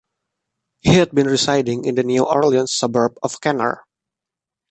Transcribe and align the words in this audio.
He 0.79 0.95
had 0.95 1.11
been 1.11 1.27
residing 1.27 1.85
in 1.85 1.93
the 1.93 2.01
New 2.01 2.23
Orleans 2.25 2.73
suburb 2.73 3.19
of 3.21 3.39
Kenner. 3.39 3.83